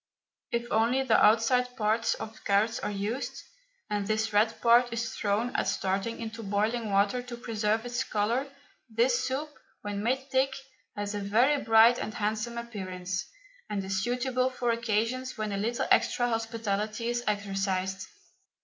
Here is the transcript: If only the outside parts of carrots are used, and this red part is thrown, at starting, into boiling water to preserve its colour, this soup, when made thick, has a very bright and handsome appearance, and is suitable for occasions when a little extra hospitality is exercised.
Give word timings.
If 0.51 0.65
only 0.71 1.03
the 1.03 1.23
outside 1.23 1.77
parts 1.77 2.15
of 2.15 2.43
carrots 2.43 2.79
are 2.79 2.89
used, 2.89 3.43
and 3.87 4.07
this 4.07 4.33
red 4.33 4.59
part 4.59 4.91
is 4.91 5.13
thrown, 5.13 5.55
at 5.55 5.67
starting, 5.67 6.19
into 6.19 6.41
boiling 6.41 6.89
water 6.89 7.21
to 7.21 7.37
preserve 7.37 7.85
its 7.85 8.03
colour, 8.03 8.47
this 8.89 9.23
soup, 9.23 9.47
when 9.83 10.01
made 10.01 10.27
thick, 10.31 10.55
has 10.95 11.13
a 11.13 11.19
very 11.19 11.61
bright 11.63 11.99
and 11.99 12.15
handsome 12.15 12.57
appearance, 12.57 13.27
and 13.69 13.83
is 13.83 14.03
suitable 14.03 14.49
for 14.49 14.71
occasions 14.71 15.37
when 15.37 15.51
a 15.51 15.57
little 15.57 15.85
extra 15.91 16.27
hospitality 16.29 17.07
is 17.09 17.23
exercised. 17.27 18.07